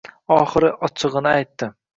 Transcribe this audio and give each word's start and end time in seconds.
Oxiri 0.35 0.71
ochig‘ini 0.89 1.31
aytdi. 1.37 1.73